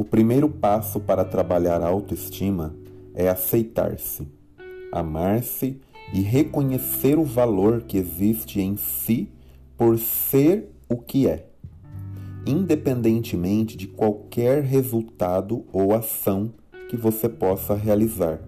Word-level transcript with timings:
O 0.00 0.04
primeiro 0.04 0.48
passo 0.48 0.98
para 0.98 1.26
trabalhar 1.26 1.82
a 1.82 1.86
autoestima 1.86 2.74
é 3.14 3.28
aceitar-se, 3.28 4.26
amar-se 4.90 5.78
e 6.14 6.22
reconhecer 6.22 7.18
o 7.18 7.22
valor 7.22 7.82
que 7.82 7.98
existe 7.98 8.62
em 8.62 8.78
si 8.78 9.28
por 9.76 9.98
ser 9.98 10.70
o 10.88 10.96
que 10.96 11.28
é, 11.28 11.50
independentemente 12.46 13.76
de 13.76 13.88
qualquer 13.88 14.62
resultado 14.62 15.66
ou 15.70 15.94
ação 15.94 16.50
que 16.88 16.96
você 16.96 17.28
possa 17.28 17.74
realizar. 17.74 18.40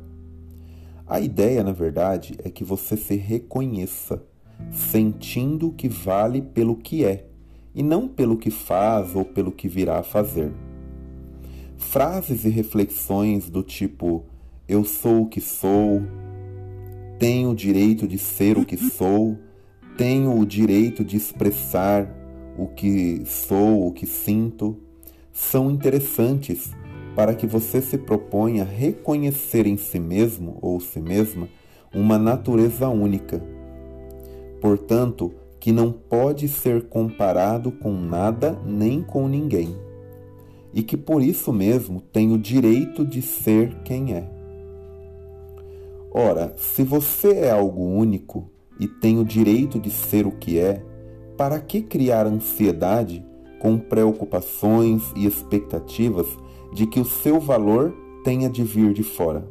A 1.06 1.20
ideia, 1.20 1.62
na 1.62 1.72
verdade, 1.72 2.34
é 2.42 2.48
que 2.48 2.64
você 2.64 2.96
se 2.96 3.16
reconheça, 3.16 4.22
sentindo 4.70 5.70
que 5.70 5.86
vale 5.86 6.40
pelo 6.40 6.76
que 6.76 7.04
é 7.04 7.26
e 7.74 7.82
não 7.82 8.08
pelo 8.08 8.38
que 8.38 8.50
faz 8.50 9.14
ou 9.14 9.22
pelo 9.22 9.52
que 9.52 9.68
virá 9.68 9.98
a 9.98 10.02
fazer. 10.02 10.50
Frases 11.90 12.44
e 12.44 12.48
reflexões 12.48 13.50
do 13.50 13.62
tipo 13.62 14.24
eu 14.66 14.84
sou 14.84 15.22
o 15.22 15.26
que 15.26 15.40
sou, 15.40 16.00
tenho 17.18 17.50
o 17.50 17.54
direito 17.54 18.08
de 18.08 18.16
ser 18.16 18.56
o 18.56 18.64
que 18.64 18.78
sou, 18.78 19.36
tenho 19.98 20.38
o 20.38 20.46
direito 20.46 21.04
de 21.04 21.16
expressar 21.16 22.08
o 22.56 22.66
que 22.66 23.22
sou, 23.26 23.86
o 23.86 23.92
que 23.92 24.06
sinto, 24.06 24.78
são 25.30 25.70
interessantes 25.70 26.70
para 27.14 27.34
que 27.34 27.46
você 27.46 27.82
se 27.82 27.98
proponha 27.98 28.64
reconhecer 28.64 29.66
em 29.66 29.76
si 29.76 30.00
mesmo 30.00 30.58
ou 30.62 30.80
si 30.80 31.00
mesma 31.00 31.48
uma 31.94 32.18
natureza 32.18 32.88
única. 32.88 33.42
Portanto, 34.60 35.34
que 35.60 35.70
não 35.70 35.92
pode 35.92 36.48
ser 36.48 36.88
comparado 36.88 37.70
com 37.70 37.92
nada 37.92 38.58
nem 38.64 39.02
com 39.02 39.28
ninguém, 39.28 39.76
e 40.74 40.82
que 40.82 40.96
por 40.96 41.22
isso 41.22 41.52
mesmo 41.52 42.00
tem 42.00 42.32
o 42.32 42.38
direito 42.38 43.04
de 43.04 43.20
ser 43.20 43.74
quem 43.84 44.14
é. 44.14 44.28
Ora, 46.14 46.54
se 46.56 46.82
você 46.82 47.32
é 47.32 47.50
algo 47.50 47.84
único 47.84 48.50
e 48.78 48.86
tem 48.86 49.18
o 49.18 49.24
direito 49.24 49.78
de 49.78 49.90
ser 49.90 50.26
o 50.26 50.32
que 50.32 50.58
é, 50.58 50.82
para 51.36 51.58
que 51.58 51.80
criar 51.80 52.26
ansiedade 52.26 53.24
com 53.58 53.78
preocupações 53.78 55.02
e 55.16 55.26
expectativas 55.26 56.26
de 56.74 56.86
que 56.86 57.00
o 57.00 57.04
seu 57.04 57.40
valor 57.40 57.94
tenha 58.24 58.48
de 58.50 58.62
vir 58.62 58.92
de 58.92 59.02
fora? 59.02 59.46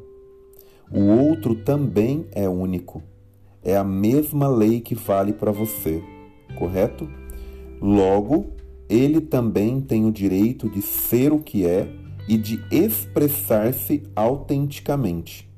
O 0.91 1.03
outro 1.05 1.55
também 1.55 2.27
é 2.31 2.49
único. 2.49 3.01
É 3.63 3.77
a 3.77 3.83
mesma 3.83 4.47
lei 4.47 4.81
que 4.81 4.93
vale 4.93 5.33
para 5.33 5.51
você, 5.51 6.03
correto? 6.57 7.09
Logo, 7.81 8.47
ele 8.91 9.21
também 9.21 9.79
tem 9.79 10.05
o 10.05 10.11
direito 10.11 10.69
de 10.69 10.81
ser 10.81 11.31
o 11.31 11.39
que 11.39 11.65
é 11.65 11.87
e 12.27 12.37
de 12.37 12.61
expressar-se 12.69 14.03
autenticamente. 14.13 15.49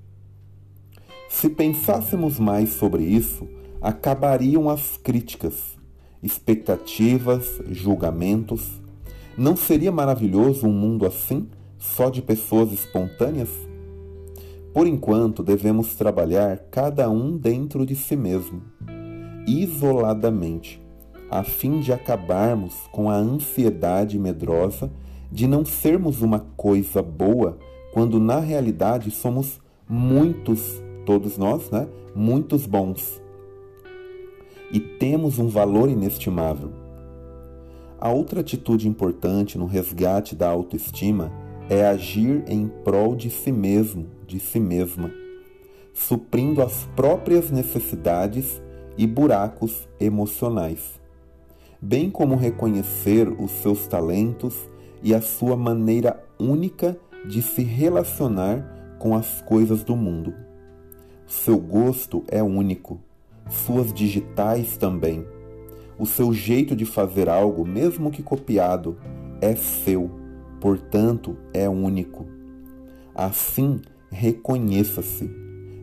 Se 1.28 1.50
pensássemos 1.50 2.38
mais 2.38 2.70
sobre 2.70 3.04
isso, 3.04 3.48
acabariam 3.82 4.70
as 4.70 4.98
críticas, 4.98 5.76
expectativas, 6.22 7.60
julgamentos. 7.72 8.80
Não 9.36 9.56
seria 9.56 9.92
maravilhoso 9.92 10.68
um 10.68 10.72
mundo 10.72 11.08
assim, 11.08 11.50
só 11.80 12.12
de 12.12 12.22
pessoas 12.22 12.72
espontâneas? 12.72 13.50
Por 14.76 14.86
enquanto, 14.86 15.42
devemos 15.42 15.96
trabalhar 15.96 16.60
cada 16.70 17.10
um 17.10 17.36
dentro 17.36 17.84
de 17.84 17.96
si 17.96 18.16
mesmo, 18.16 18.62
isoladamente, 19.48 20.83
a 21.30 21.44
fim 21.44 21.80
de 21.80 21.92
acabarmos 21.92 22.74
com 22.92 23.10
a 23.10 23.16
ansiedade 23.16 24.18
medrosa 24.20 24.92
de 25.32 25.48
não 25.48 25.66
sermos 25.66 26.22
uma 26.22 26.40
coisa 26.56 27.02
boa 27.02 27.58
quando 27.92 28.20
na 28.20 28.40
realidade 28.40 29.12
somos 29.12 29.60
muitos 29.88 30.82
todos 31.06 31.38
nós, 31.38 31.70
né? 31.70 31.88
Muitos 32.16 32.66
bons. 32.66 33.22
E 34.72 34.80
temos 34.80 35.40
um 35.40 35.48
valor 35.48 35.90
inestimável. 35.90 36.72
A 38.00 38.10
outra 38.10 38.42
atitude 38.42 38.88
importante 38.88 39.58
no 39.58 39.66
resgate 39.66 40.36
da 40.36 40.50
autoestima 40.50 41.32
é 41.70 41.86
agir 41.86 42.44
em 42.48 42.68
prol 42.68 43.16
de 43.16 43.30
si 43.30 43.52
mesmo, 43.52 44.08
de 44.28 44.40
si 44.40 44.60
mesma, 44.60 45.12
suprindo 45.94 46.62
as 46.62 46.86
próprias 46.96 47.50
necessidades 47.50 48.62
e 48.98 49.08
buracos 49.08 49.88
emocionais, 50.00 51.00
bem 51.84 52.10
como 52.10 52.38
reconhecer 52.38 53.28
os 53.28 53.52
seus 53.52 53.86
talentos 53.88 54.70
e 55.02 55.14
a 55.14 55.20
sua 55.20 55.58
maneira 55.58 56.24
única 56.40 56.98
de 57.28 57.42
se 57.42 57.62
relacionar 57.62 58.96
com 58.98 59.14
as 59.14 59.42
coisas 59.42 59.84
do 59.84 59.94
mundo. 59.94 60.34
Seu 61.28 61.58
gosto 61.58 62.24
é 62.30 62.42
único, 62.42 63.02
suas 63.50 63.92
digitais 63.92 64.78
também. 64.78 65.26
O 66.00 66.06
seu 66.06 66.34
jeito 66.34 66.74
de 66.74 66.86
fazer 66.86 67.28
algo, 67.28 67.66
mesmo 67.66 68.12
que 68.12 68.24
copiado, 68.24 68.98
é 69.42 69.54
seu, 69.54 70.10
portanto 70.62 71.36
é 71.54 71.68
único. 71.68 72.26
Assim, 73.14 73.82
reconheça-se. 74.10 75.30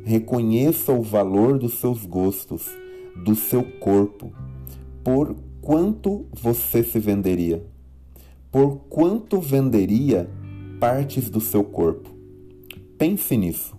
Reconheça 0.03 0.93
o 0.93 1.03
valor 1.03 1.59
dos 1.59 1.75
seus 1.75 2.07
gostos, 2.07 2.67
do 3.23 3.35
seu 3.35 3.63
corpo. 3.63 4.33
Por 5.05 5.37
quanto 5.61 6.27
você 6.33 6.83
se 6.83 6.99
venderia? 6.99 7.65
Por 8.51 8.79
quanto 8.89 9.41
venderia 9.41 10.29
partes 10.81 11.31
do 11.31 11.41
seu 11.41 11.63
corpo? 11.63 12.11
Pense 12.99 13.37
nisso. 13.37 13.77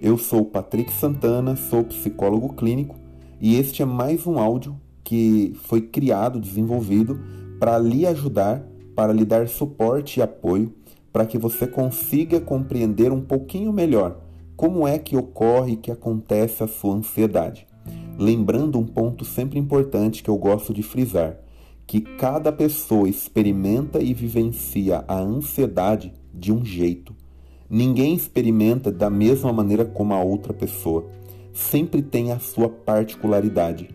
Eu 0.00 0.16
sou 0.16 0.44
Patrick 0.44 0.92
Santana, 0.92 1.56
sou 1.56 1.84
psicólogo 1.84 2.54
clínico 2.54 2.96
e 3.40 3.56
este 3.56 3.82
é 3.82 3.84
mais 3.84 4.26
um 4.26 4.38
áudio 4.38 4.80
que 5.02 5.54
foi 5.64 5.82
criado, 5.82 6.40
desenvolvido 6.40 7.20
para 7.58 7.78
lhe 7.78 8.06
ajudar, 8.06 8.64
para 8.94 9.12
lhe 9.12 9.24
dar 9.24 9.48
suporte 9.48 10.20
e 10.20 10.22
apoio 10.22 10.72
para 11.12 11.26
que 11.26 11.38
você 11.38 11.66
consiga 11.66 12.40
compreender 12.40 13.10
um 13.10 13.20
pouquinho 13.20 13.72
melhor 13.72 14.20
como 14.56 14.88
é 14.88 14.98
que 14.98 15.16
ocorre, 15.16 15.76
que 15.76 15.88
acontece 15.88 16.64
a 16.64 16.66
sua 16.66 16.96
ansiedade. 16.96 17.67
Lembrando 18.18 18.80
um 18.80 18.84
ponto 18.84 19.24
sempre 19.24 19.60
importante 19.60 20.24
que 20.24 20.28
eu 20.28 20.36
gosto 20.36 20.74
de 20.74 20.82
frisar, 20.82 21.38
que 21.86 22.00
cada 22.00 22.50
pessoa 22.50 23.08
experimenta 23.08 24.00
e 24.00 24.12
vivencia 24.12 25.04
a 25.06 25.20
ansiedade 25.20 26.12
de 26.34 26.52
um 26.52 26.64
jeito. 26.64 27.14
Ninguém 27.70 28.14
experimenta 28.14 28.90
da 28.90 29.08
mesma 29.08 29.52
maneira 29.52 29.84
como 29.84 30.14
a 30.14 30.20
outra 30.20 30.52
pessoa. 30.52 31.06
Sempre 31.52 32.02
tem 32.02 32.32
a 32.32 32.40
sua 32.40 32.68
particularidade. 32.68 33.88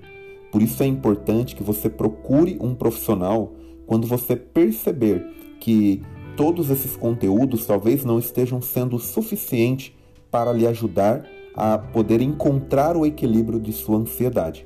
Por 0.53 0.61
isso 0.61 0.81
é 0.83 0.85
importante 0.85 1.53
que 1.53 1.63
você 1.63 1.89
procure 1.89 2.57
um 2.61 2.73
profissional 2.73 3.51
quando 3.85 4.07
você 4.07 4.37
perceber 4.37 5.21
que 5.59 6.01
todos 6.37 6.69
esses 6.69 6.95
conteúdos 6.95 7.65
talvez 7.65 8.05
não 8.05 8.19
estejam 8.19 8.61
sendo 8.61 8.97
suficiente 8.97 9.93
para 10.31 10.53
lhe 10.53 10.65
ajudar 10.65 11.25
a 11.55 11.77
poder 11.77 12.21
encontrar 12.21 12.97
o 12.97 13.05
equilíbrio 13.05 13.59
de 13.59 13.71
sua 13.71 13.97
ansiedade. 13.97 14.65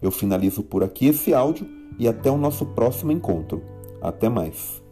Eu 0.00 0.10
finalizo 0.10 0.62
por 0.62 0.82
aqui 0.82 1.06
esse 1.06 1.32
áudio 1.32 1.68
e 1.98 2.08
até 2.08 2.30
o 2.30 2.38
nosso 2.38 2.66
próximo 2.66 3.12
encontro. 3.12 3.62
Até 4.00 4.28
mais. 4.28 4.82